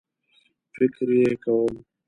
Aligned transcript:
فکر 0.75 1.07
یې 1.19 1.31
کوم 1.43 1.73